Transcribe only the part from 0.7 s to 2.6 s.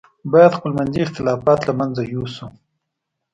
منځي اختلافات له منځه یوسو.